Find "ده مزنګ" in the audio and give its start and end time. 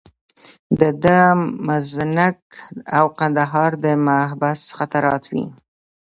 1.03-2.35